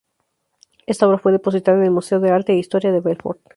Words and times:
Esta 0.87 1.07
obra 1.07 1.19
fue 1.19 1.31
depositada 1.31 1.77
en 1.77 1.83
el 1.83 1.91
Museo 1.91 2.19
de 2.19 2.31
Arte 2.31 2.53
e 2.53 2.57
Historia 2.57 2.91
de 2.91 3.01
Belfort. 3.01 3.39